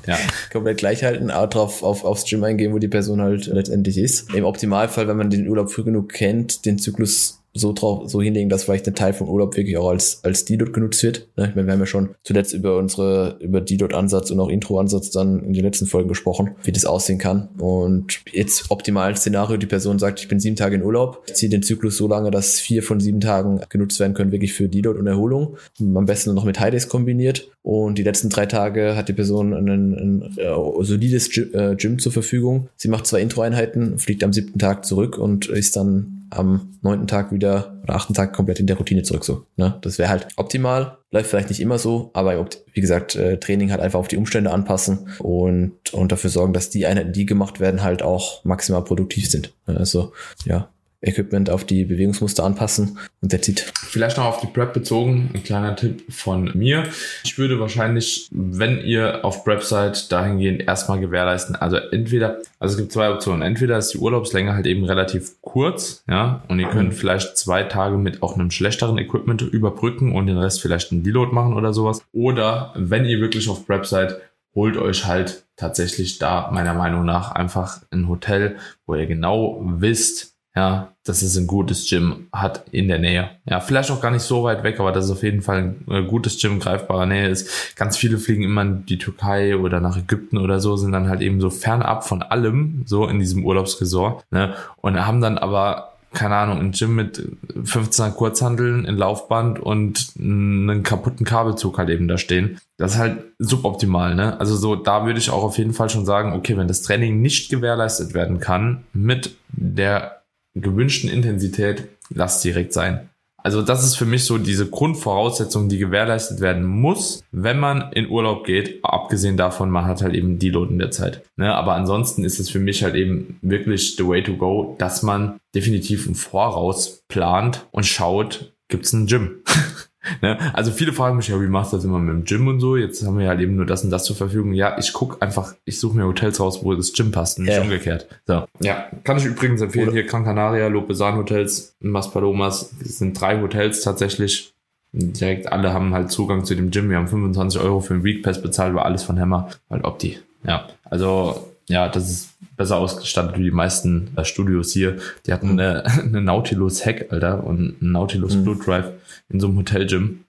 [0.05, 0.17] ja.
[0.51, 4.33] komplett gleich halten, auch drauf auf, aufs Gym eingehen, wo die Person halt letztendlich ist.
[4.33, 8.49] Im Optimalfall, wenn man den Urlaub früh genug kennt, den Zyklus so drauf, so hinlegen,
[8.49, 11.27] dass vielleicht ein Teil vom Urlaub wirklich auch als, als D-Dot genutzt wird.
[11.35, 11.47] Ne?
[11.49, 15.43] Ich meine, wir haben ja schon zuletzt über unsere, über D-Dot-Ansatz und auch Intro-Ansatz dann
[15.43, 17.49] in den letzten Folgen gesprochen, wie das aussehen kann.
[17.57, 21.49] Und jetzt optimal Szenario, die Person sagt, ich bin sieben Tage in Urlaub, ich ziehe
[21.49, 24.97] den Zyklus so lange, dass vier von sieben Tagen genutzt werden können, wirklich für D-Dot
[24.97, 25.57] und Erholung.
[25.79, 27.49] Am besten noch mit High Days kombiniert.
[27.61, 30.35] Und die letzten drei Tage hat die Person ein, ein, ein
[30.81, 32.69] solides Gym, äh, Gym zur Verfügung.
[32.77, 37.31] Sie macht zwei Intro-Einheiten, fliegt am siebten Tag zurück und ist dann am neunten Tag
[37.31, 39.45] wieder oder achten Tag komplett in der Routine zurück so.
[39.57, 39.77] Ne?
[39.81, 40.97] Das wäre halt optimal.
[41.11, 44.51] Läuft vielleicht nicht immer so, aber wie gesagt, äh, Training halt einfach auf die Umstände
[44.51, 49.29] anpassen und, und dafür sorgen, dass die Einheiten, die gemacht werden, halt auch maximal produktiv
[49.29, 49.53] sind.
[49.65, 50.13] Also
[50.45, 50.69] ja,
[51.01, 53.71] Equipment auf die Bewegungsmuster anpassen und der zieht.
[53.75, 56.83] Vielleicht noch auf die Prep bezogen, ein kleiner Tipp von mir.
[57.23, 61.55] Ich würde wahrscheinlich, wenn ihr auf Prep seid, dahingehend erstmal gewährleisten.
[61.55, 63.41] Also entweder, also es gibt zwei Optionen.
[63.41, 67.97] Entweder ist die Urlaubslänge halt eben relativ kurz, ja, und ihr könnt vielleicht zwei Tage
[67.97, 72.01] mit auch einem schlechteren Equipment überbrücken und den Rest vielleicht einen Deload machen oder sowas.
[72.11, 74.19] Oder wenn ihr wirklich auf Prep seid,
[74.53, 80.35] holt euch halt tatsächlich da meiner Meinung nach einfach ein Hotel, wo ihr genau wisst,
[80.55, 83.29] ja, dass es ein gutes Gym hat in der Nähe.
[83.45, 86.07] Ja, vielleicht auch gar nicht so weit weg, aber dass es auf jeden Fall ein
[86.07, 87.75] gutes Gym in greifbarer Nähe ist.
[87.75, 91.21] Ganz viele fliegen immer in die Türkei oder nach Ägypten oder so, sind dann halt
[91.21, 96.35] eben so fernab von allem, so in diesem Urlaubsresort, ne, und haben dann aber keine
[96.35, 97.21] Ahnung, ein Gym mit
[97.65, 102.59] 15 Kurzhandeln, ein Laufband und einen kaputten Kabelzug halt eben da stehen.
[102.77, 104.39] Das ist halt suboptimal, ne?
[104.39, 107.21] Also so, da würde ich auch auf jeden Fall schon sagen, okay, wenn das Training
[107.21, 110.18] nicht gewährleistet werden kann mit der
[110.61, 113.09] gewünschten Intensität, lass direkt sein.
[113.41, 118.09] Also das ist für mich so diese Grundvoraussetzung, die gewährleistet werden muss, wenn man in
[118.09, 118.83] Urlaub geht.
[118.83, 121.23] Abgesehen davon, man hat halt eben die Load in der Zeit.
[121.37, 121.53] Ne?
[121.55, 125.39] Aber ansonsten ist es für mich halt eben wirklich the way to go, dass man
[125.55, 129.37] definitiv im Voraus plant und schaut, gibt's ein Gym?
[130.21, 130.37] Ne?
[130.53, 132.75] Also viele fragen mich ja, wie machst du das immer mit dem Gym und so?
[132.75, 134.53] Jetzt haben wir halt eben nur das und das zur Verfügung.
[134.53, 137.61] Ja, ich guck einfach, ich suche mir Hotels raus, wo das Gym passt, nicht ja.
[137.61, 138.07] umgekehrt.
[138.25, 138.45] So.
[138.61, 139.89] Ja, kann ich übrigens empfehlen.
[139.89, 142.73] Oder hier Gran Canaria, Lopesan Hotels, Maspalomas.
[142.81, 144.53] Das sind drei Hotels tatsächlich.
[144.91, 146.89] Direkt alle haben halt Zugang zu dem Gym.
[146.89, 150.17] Wir haben 25 Euro für den Weekpass bezahlt, war alles von Hammer, weil Opti.
[150.43, 154.97] Ja, also ja, das ist besser ausgestattet wie die meisten äh, Studios hier.
[155.25, 155.59] Die hatten mhm.
[155.59, 158.43] eine, eine Nautilus Hack, Alter, und einen Nautilus mhm.
[158.43, 158.91] Blue Drive
[159.29, 160.25] in so einem Hotel-Gym.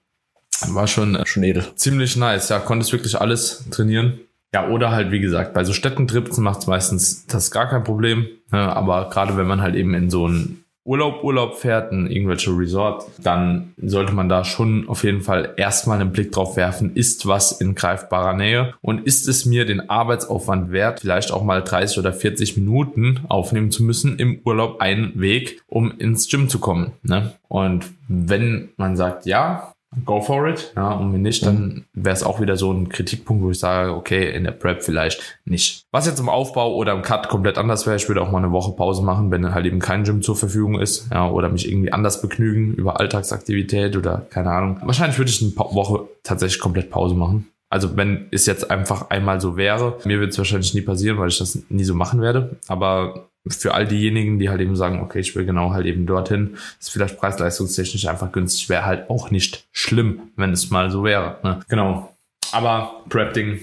[0.67, 1.65] War schon, äh, schon edel.
[1.75, 2.49] ziemlich nice.
[2.49, 4.19] Ja, konntest wirklich alles trainieren.
[4.53, 8.27] Ja, oder halt, wie gesagt, bei so Städtentrips macht es meistens das gar kein Problem.
[8.51, 8.59] Ne?
[8.59, 13.05] aber gerade wenn man halt eben in so ein Urlaub, Urlaub fährt, in irgendwelche Resort,
[13.21, 17.51] dann sollte man da schon auf jeden Fall erstmal einen Blick drauf werfen, ist was
[17.51, 22.13] in greifbarer Nähe und ist es mir den Arbeitsaufwand wert, vielleicht auch mal 30 oder
[22.13, 26.93] 40 Minuten aufnehmen zu müssen im Urlaub einen Weg, um ins Gym zu kommen.
[27.03, 27.33] Ne?
[27.47, 29.73] Und wenn man sagt, ja,
[30.05, 30.73] go for it.
[30.75, 33.93] Ja, und wenn nicht, dann wäre es auch wieder so ein Kritikpunkt, wo ich sage,
[33.93, 35.85] okay, in der Prep vielleicht nicht.
[35.91, 38.51] Was jetzt im Aufbau oder im Cut komplett anders wäre, ich würde auch mal eine
[38.51, 41.91] Woche Pause machen, wenn halt eben kein Gym zur Verfügung ist, ja, oder mich irgendwie
[41.91, 44.79] anders begnügen über Alltagsaktivität oder keine Ahnung.
[44.83, 47.47] Wahrscheinlich würde ich eine Woche tatsächlich komplett Pause machen.
[47.69, 51.29] Also wenn es jetzt einfach einmal so wäre, mir wird es wahrscheinlich nie passieren, weil
[51.29, 52.57] ich das nie so machen werde.
[52.67, 56.57] Aber für all diejenigen, die halt eben sagen, okay, ich will genau halt eben dorthin,
[56.79, 61.39] ist vielleicht preis-leistungstechnisch einfach günstig, wäre halt auch nicht schlimm, wenn es mal so wäre.
[61.43, 61.59] Ne?
[61.67, 62.15] Genau.
[62.51, 63.61] Aber Prep-Ding,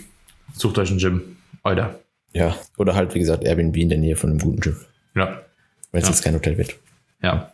[0.52, 1.36] sucht euch ein Gym.
[1.64, 2.00] Oder?
[2.32, 4.76] Ja, oder halt, wie gesagt, Airbnb in der Nähe von einem guten Gym.
[5.14, 5.40] Ja.
[5.92, 6.14] Wenn es ja.
[6.14, 6.76] jetzt kein Hotel wird.
[7.22, 7.52] Ja.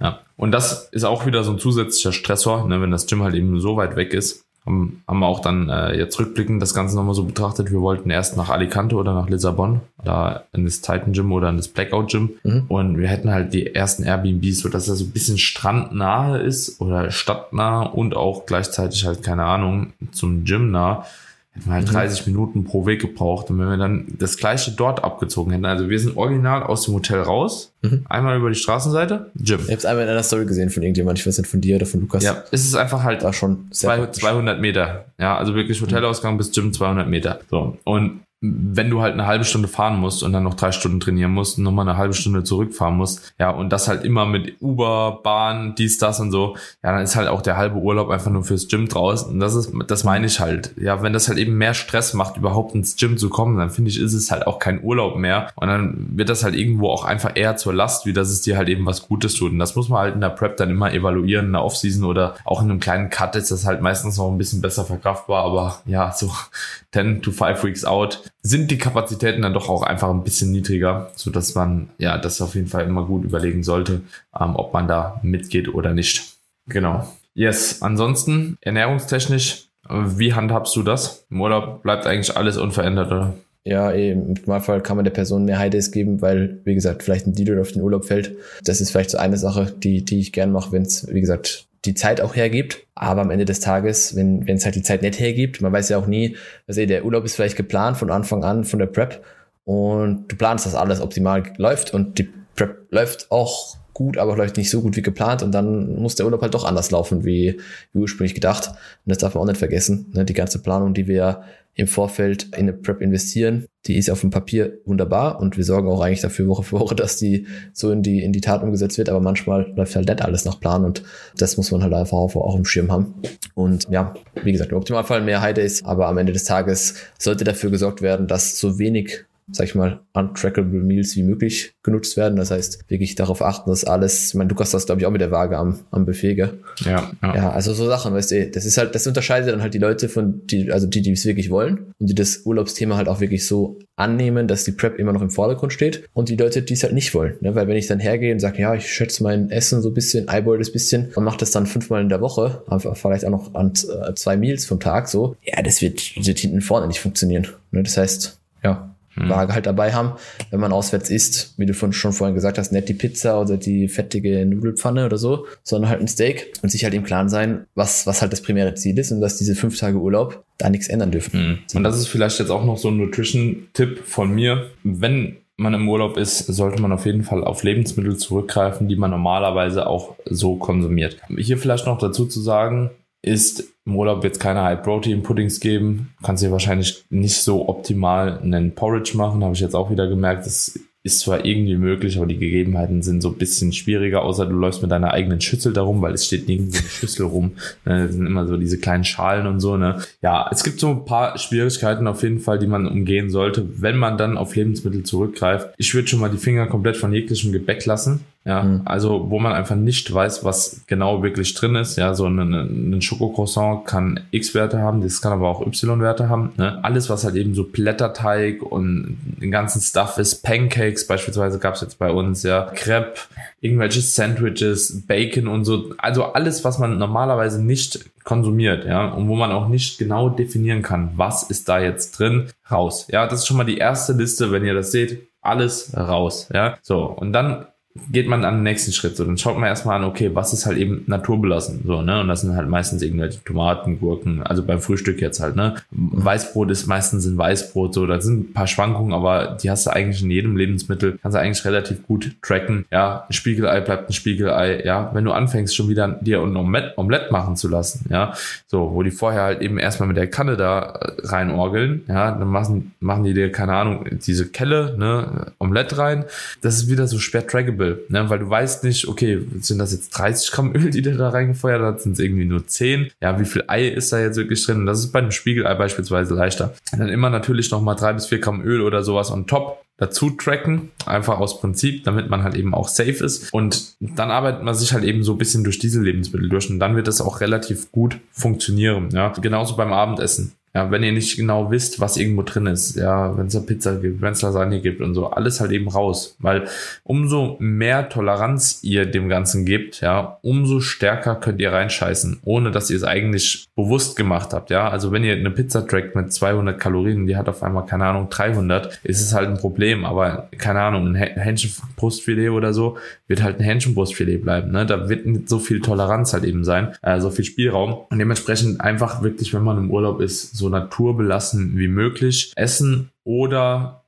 [0.00, 0.20] Ja.
[0.36, 3.60] Und das ist auch wieder so ein zusätzlicher Stressor, ne, wenn das Gym halt eben
[3.60, 7.14] so weit weg ist haben, haben wir auch dann äh, jetzt rückblickend das Ganze nochmal
[7.14, 7.70] so betrachtet.
[7.70, 11.56] Wir wollten erst nach Alicante oder nach Lissabon, da in das Titan Gym oder in
[11.56, 12.30] das Blackout Gym.
[12.44, 12.64] Mhm.
[12.68, 16.80] Und wir hätten halt die ersten Airbnbs, so dass das so ein bisschen strandnahe ist
[16.80, 21.04] oder stadtnah und auch gleichzeitig halt, keine Ahnung, zum Gym nah
[21.52, 21.92] hätten wir halt mhm.
[21.92, 23.50] 30 Minuten pro Weg gebraucht.
[23.50, 26.94] Und wenn wir dann das gleiche dort abgezogen hätten, also wir sind original aus dem
[26.94, 28.04] Hotel raus, mhm.
[28.08, 29.60] einmal über die Straßenseite, Gym.
[29.60, 31.76] Ich habe es einmal in einer Story gesehen von irgendjemand, ich weiß nicht, von dir
[31.76, 32.24] oder von Lukas.
[32.24, 35.06] Ja, es ist einfach halt War schon zwei, 200 Meter.
[35.18, 37.40] Ja, also wirklich Hotelausgang bis Gym 200 Meter.
[37.50, 37.76] So.
[37.84, 41.30] Und wenn du halt eine halbe Stunde fahren musst und dann noch drei Stunden trainieren
[41.30, 45.20] musst und nochmal eine halbe Stunde zurückfahren musst, ja, und das halt immer mit Uber,
[45.22, 48.42] Bahn, dies, das und so, ja, dann ist halt auch der halbe Urlaub einfach nur
[48.42, 49.32] fürs Gym draußen.
[49.32, 50.74] Und das ist, das meine ich halt.
[50.76, 53.90] Ja, wenn das halt eben mehr Stress macht, überhaupt ins Gym zu kommen, dann finde
[53.90, 55.50] ich, ist es halt auch kein Urlaub mehr.
[55.54, 58.56] Und dann wird das halt irgendwo auch einfach eher zur Last, wie dass es dir
[58.56, 59.52] halt eben was Gutes tut.
[59.52, 62.34] Und das muss man halt in der Prep dann immer evaluieren, in der Offseason oder
[62.44, 65.44] auch in einem kleinen Cut ist das halt meistens noch ein bisschen besser verkraftbar.
[65.44, 66.28] Aber ja, so
[66.92, 71.10] 10 to 5 Weeks out sind die Kapazitäten dann doch auch einfach ein bisschen niedriger,
[71.14, 74.02] so dass man ja das auf jeden Fall immer gut überlegen sollte,
[74.38, 76.34] ähm, ob man da mitgeht oder nicht.
[76.66, 77.08] Genau.
[77.34, 81.24] Yes, ansonsten ernährungstechnisch, wie handhabst du das?
[81.30, 83.34] Im Urlaub bleibt eigentlich alles unverändert, oder?
[83.64, 87.32] Ja, im Normalfall kann man der Person mehr Highdays geben, weil, wie gesagt, vielleicht ein
[87.32, 88.36] Dealer auf den Urlaub fällt.
[88.64, 91.66] Das ist vielleicht so eine Sache, die, die ich gern mache, wenn es, wie gesagt,
[91.84, 92.86] die Zeit auch hergibt.
[92.94, 95.98] Aber am Ende des Tages, wenn es halt die Zeit nicht hergibt, man weiß ja
[95.98, 99.24] auch nie, also der Urlaub ist vielleicht geplant von Anfang an von der Prep
[99.64, 104.56] und du planst, dass alles optimal läuft und die Prep läuft auch gut, aber vielleicht
[104.56, 107.60] nicht so gut wie geplant und dann muss der Urlaub halt doch anders laufen, wie,
[107.92, 108.68] wie ursprünglich gedacht.
[108.68, 110.10] Und das darf man auch nicht vergessen.
[110.14, 110.24] Ne?
[110.24, 111.42] Die ganze Planung, die wir
[111.74, 115.88] im Vorfeld in eine Prep investieren, die ist auf dem Papier wunderbar und wir sorgen
[115.88, 118.98] auch eigentlich dafür Woche für Woche, dass die so in die, in die Tat umgesetzt
[118.98, 121.02] wird, aber manchmal läuft halt nicht alles nach Plan und
[121.38, 123.14] das muss man halt einfach auch, im Schirm haben.
[123.54, 127.44] Und ja, wie gesagt, im Optimalfall mehr High Days, aber am Ende des Tages sollte
[127.44, 132.36] dafür gesorgt werden, dass so wenig sag ich mal, untrackable Meals wie möglich genutzt werden.
[132.36, 135.10] Das heißt, wirklich darauf achten, dass alles, ich meine, du hast das, glaube ich, auch
[135.10, 136.54] mit der Waage am, am Buffet, gell?
[136.84, 137.36] Ja, ja.
[137.36, 140.08] Ja, also so Sachen, weißt du, das ist halt, das unterscheidet dann halt die Leute
[140.08, 143.46] von, die, also die, die es wirklich wollen und die das Urlaubsthema halt auch wirklich
[143.46, 146.82] so annehmen, dass die Prep immer noch im Vordergrund steht und die Leute, die es
[146.82, 147.34] halt nicht wollen.
[147.40, 147.54] Ne?
[147.54, 150.28] Weil wenn ich dann hergehe und sage, ja, ich schätze mein Essen so ein bisschen,
[150.28, 153.54] eyeball das bisschen und mache das dann fünfmal in der Woche, einfach vielleicht auch noch
[153.54, 157.48] an äh, zwei Meals vom Tag so, ja, das wird, wird hinten vorne nicht funktionieren.
[157.70, 157.82] Ne?
[157.82, 159.28] Das heißt, ja, hm.
[159.28, 160.12] Waage halt dabei haben,
[160.50, 163.88] wenn man auswärts isst, wie du schon vorhin gesagt hast, nicht die Pizza oder die
[163.88, 168.06] fettige Nudelpfanne oder so, sondern halt ein Steak und sich halt im Klaren sein, was,
[168.06, 171.10] was halt das primäre Ziel ist und dass diese fünf Tage Urlaub da nichts ändern
[171.10, 171.32] dürfen.
[171.32, 171.58] Hm.
[171.74, 174.70] Und das ist vielleicht jetzt auch noch so ein Nutrition-Tipp von mir.
[174.82, 179.10] Wenn man im Urlaub ist, sollte man auf jeden Fall auf Lebensmittel zurückgreifen, die man
[179.10, 181.18] normalerweise auch so konsumiert.
[181.36, 182.90] Hier vielleicht noch dazu zu sagen,
[183.22, 186.14] ist im Urlaub jetzt keine High-Protein-Puddings geben.
[186.22, 190.46] Kannst dir wahrscheinlich nicht so optimal einen Porridge machen, habe ich jetzt auch wieder gemerkt.
[190.46, 194.52] Das ist zwar irgendwie möglich, aber die Gegebenheiten sind so ein bisschen schwieriger, außer du
[194.52, 197.52] läufst mit deiner eigenen Schüssel darum, weil es steht nirgendwo eine Schüssel rum.
[197.84, 198.06] Ne?
[198.06, 199.76] Das sind immer so diese kleinen Schalen und so.
[199.76, 200.00] Ne?
[200.20, 203.96] Ja, es gibt so ein paar Schwierigkeiten auf jeden Fall, die man umgehen sollte, wenn
[203.96, 205.70] man dann auf Lebensmittel zurückgreift.
[205.78, 208.20] Ich würde schon mal die Finger komplett von jeglichem Gebäck lassen.
[208.44, 208.82] Ja, mhm.
[208.84, 211.96] also wo man einfach nicht weiß, was genau wirklich drin ist.
[211.96, 216.52] Ja, so ein, Schokocroissant kann X-Werte haben, das kann aber auch Y-Werte haben.
[216.56, 216.80] Ne?
[216.82, 221.82] Alles, was halt eben so Blätterteig und den ganzen Stuff ist, Pancakes beispielsweise gab es
[221.82, 223.20] jetzt bei uns, ja, Crepe,
[223.60, 225.94] irgendwelche Sandwiches, Bacon und so.
[225.98, 230.82] Also alles, was man normalerweise nicht konsumiert, ja, und wo man auch nicht genau definieren
[230.82, 233.06] kann, was ist da jetzt drin, raus.
[233.10, 236.76] Ja, das ist schon mal die erste Liste, wenn ihr das seht, alles raus, ja.
[236.82, 237.66] So, und dann
[238.10, 239.16] geht man an den nächsten Schritt.
[239.16, 241.82] So, dann schaut man erstmal an, okay, was ist halt eben naturbelassen.
[241.84, 242.20] So, ne?
[242.20, 245.74] Und das sind halt meistens irgendwelche Tomaten, Gurken, also beim Frühstück jetzt halt, ne?
[245.90, 249.90] Weißbrot ist meistens ein Weißbrot, so, da sind ein paar Schwankungen, aber die hast du
[249.90, 252.86] eigentlich in jedem Lebensmittel, kannst du eigentlich relativ gut tracken.
[252.90, 255.10] Ja, ein Spiegelei bleibt ein Spiegelei, ja.
[255.12, 258.32] Wenn du anfängst, schon wieder dir ein Omelett, machen zu lassen, ja,
[258.66, 262.48] so, wo die vorher halt eben erstmal mit der Kanne da äh, reinorgeln, ja, dann
[262.48, 266.24] machen, machen die dir, keine Ahnung, diese Kelle, ne, Omelett rein.
[266.62, 268.30] Das ist wieder so schwer trackable Variable, ne?
[268.30, 271.82] weil du weißt nicht, okay, sind das jetzt 30 Gramm Öl, die der da reingefeuert
[271.82, 273.10] hat, sind es irgendwie nur 10?
[273.20, 274.80] Ja, wie viel Ei ist da jetzt wirklich drin?
[274.80, 276.74] Und das ist bei einem Spiegelei beispielsweise leichter.
[276.92, 280.30] Und dann immer natürlich nochmal drei bis vier Gramm Öl oder sowas on top dazu
[280.30, 283.52] tracken, einfach aus Prinzip, damit man halt eben auch safe ist.
[283.52, 286.80] Und dann arbeitet man sich halt eben so ein bisschen durch diese Lebensmittel durch und
[286.80, 289.10] dann wird das auch relativ gut funktionieren.
[289.12, 290.52] Ja, genauso beim Abendessen.
[290.74, 293.96] Ja, wenn ihr nicht genau wisst, was irgendwo drin ist, ja, wenn es eine Pizza
[293.96, 296.34] gibt, wenn es Lasagne gibt und so, alles halt eben raus.
[296.38, 296.64] Weil
[297.04, 302.88] umso mehr Toleranz ihr dem Ganzen gebt, ja, umso stärker könnt ihr reinscheißen, ohne dass
[302.88, 304.88] ihr es eigentlich bewusst gemacht habt, ja.
[304.88, 308.28] Also wenn ihr eine Pizza trackt mit 200 Kalorien, die hat auf einmal, keine Ahnung,
[308.30, 310.06] 300, ist es halt ein Problem.
[310.06, 312.96] Aber, keine Ahnung, ein Hähnchenbrustfilet oder so,
[313.28, 314.86] wird halt ein Hähnchenbrustfilet bleiben, ne.
[314.86, 317.94] Da wird nicht so viel Toleranz halt eben sein, äh, so viel Spielraum.
[318.08, 324.04] Und dementsprechend einfach wirklich, wenn man im Urlaub ist, so naturbelassen wie möglich essen oder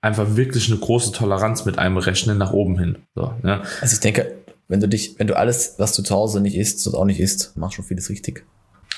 [0.00, 2.98] einfach wirklich eine große Toleranz mit einem rechnen nach oben hin.
[3.14, 3.62] So, ne?
[3.80, 4.34] Also ich denke,
[4.68, 7.20] wenn du dich, wenn du alles, was du zu Hause nicht isst und auch nicht
[7.20, 8.44] isst, machst du vieles richtig.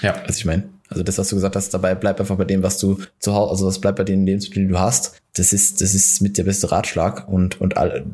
[0.00, 0.14] Ja.
[0.14, 2.78] Also ich meine, Also das, was du gesagt hast, dabei bleib einfach bei dem, was
[2.78, 5.20] du zu Hause, also was bleibt bei den Lebensmitteln, die du hast.
[5.34, 8.04] Das ist, das ist mit der beste Ratschlag und, und all,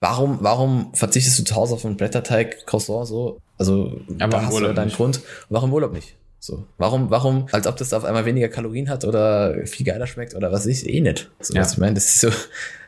[0.00, 3.40] Warum, warum verzichtest du zu Hause auf einen Blätterteig, Croissant, so?
[3.58, 5.20] Also, aber da hast du deinen Grund.
[5.48, 6.16] Warum Urlaub nicht?
[6.40, 6.66] So.
[6.76, 10.52] Warum, warum, als ob das auf einmal weniger Kalorien hat oder viel geiler schmeckt oder
[10.52, 11.30] was ich, eh nicht.
[11.40, 11.62] So, ja.
[11.62, 12.30] was ich meine, das ist so.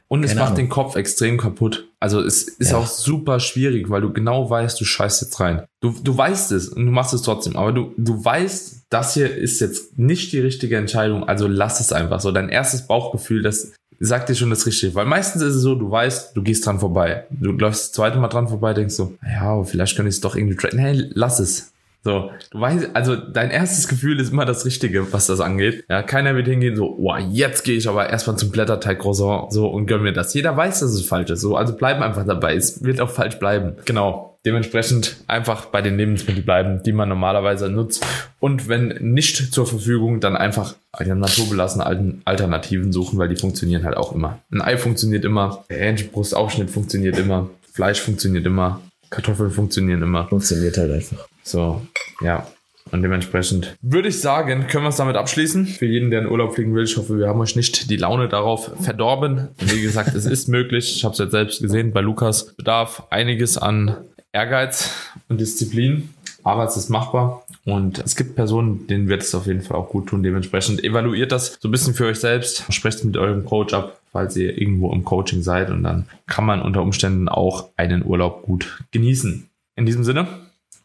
[0.08, 0.56] Und es macht Ahnung.
[0.56, 1.88] den Kopf extrem kaputt.
[2.00, 2.78] Also es ist ja.
[2.78, 5.62] auch super schwierig, weil du genau weißt, du scheißt jetzt rein.
[5.80, 9.32] Du, du weißt es und du machst es trotzdem, aber du, du weißt, das hier
[9.32, 12.32] ist jetzt nicht die richtige Entscheidung, also lass es einfach so.
[12.32, 14.94] Dein erstes Bauchgefühl, das sagt dir schon das Richtige.
[14.96, 17.26] Weil meistens ist es so, du weißt, du gehst dran vorbei.
[17.30, 20.34] Du läufst das zweite Mal dran vorbei, denkst so, ja, vielleicht könnte ich es doch
[20.34, 20.82] irgendwie traden.
[20.82, 21.69] Nee, lass es.
[22.02, 25.84] So, du weißt, also dein erstes Gefühl ist immer das Richtige, was das angeht.
[25.88, 29.68] Ja, keiner wird hingehen so, oh, jetzt gehe ich aber erstmal zum Blätterteig Croissant so
[29.68, 30.32] und gönn mir das.
[30.32, 31.42] Jeder weiß, dass es falsch ist.
[31.42, 32.54] So, also bleib einfach dabei.
[32.54, 33.76] Es wird auch falsch bleiben.
[33.84, 34.38] Genau.
[34.46, 38.06] Dementsprechend einfach bei den Lebensmitteln bleiben, die man normalerweise nutzt.
[38.38, 43.98] Und wenn nicht zur Verfügung, dann einfach die naturbelassene Alternativen suchen, weil die funktionieren halt
[43.98, 44.38] auch immer.
[44.50, 50.26] Ein Ei funktioniert immer, Hähnchenbrustaufschnitt funktioniert immer, Fleisch funktioniert immer, Kartoffeln funktionieren immer.
[50.28, 51.28] Funktioniert halt einfach.
[51.42, 51.82] So,
[52.20, 52.46] ja.
[52.92, 55.66] Und dementsprechend würde ich sagen, können wir es damit abschließen.
[55.66, 58.28] Für jeden, der in Urlaub fliegen will, ich hoffe, wir haben euch nicht die Laune
[58.28, 59.48] darauf verdorben.
[59.58, 60.96] Wie gesagt, es ist möglich.
[60.96, 61.92] Ich habe es jetzt selbst gesehen.
[61.92, 63.96] Bei Lukas bedarf einiges an
[64.32, 64.92] Ehrgeiz
[65.28, 66.10] und Disziplin.
[66.42, 69.90] Aber es ist machbar und es gibt Personen, denen wird es auf jeden Fall auch
[69.90, 70.22] gut tun.
[70.22, 72.64] Dementsprechend evaluiert das so ein bisschen für euch selbst.
[72.72, 76.62] Sprecht mit eurem Coach ab, falls ihr irgendwo im Coaching seid und dann kann man
[76.62, 79.50] unter Umständen auch einen Urlaub gut genießen.
[79.76, 80.28] In diesem Sinne,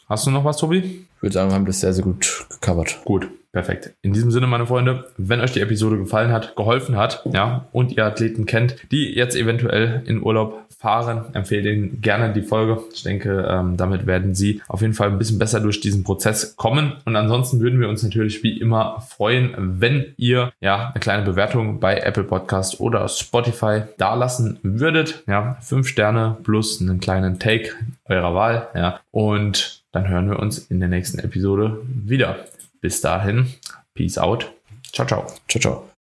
[0.08, 0.78] Hast du noch was, Tobi?
[1.16, 3.00] Ich würde sagen, wir haben das sehr, sehr gut gecovert.
[3.06, 3.94] Gut, perfekt.
[4.04, 7.92] In diesem Sinne, meine Freunde, wenn euch die Episode gefallen hat, geholfen hat, ja, und
[7.92, 12.80] ihr Athleten kennt, die jetzt eventuell in Urlaub fahren, empfehle Ihnen gerne die Folge.
[12.94, 16.56] Ich denke, ähm, damit werden Sie auf jeden Fall ein bisschen besser durch diesen Prozess
[16.58, 16.98] kommen.
[17.06, 21.80] Und ansonsten würden wir uns natürlich wie immer freuen, wenn ihr ja eine kleine Bewertung
[21.80, 25.24] bei Apple Podcast oder Spotify dalassen würdet.
[25.26, 27.72] Ja, fünf Sterne plus einen kleinen Take
[28.08, 28.68] eurer Wahl.
[28.76, 32.46] Ja, und dann hören wir uns in der nächsten Episode wieder.
[32.82, 33.48] Bis dahin,
[33.94, 34.52] Peace out.
[34.92, 35.26] Ciao, ciao.
[35.48, 35.90] Ciao, ciao.